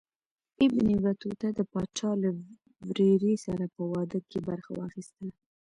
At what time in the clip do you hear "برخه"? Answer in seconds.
4.49-4.71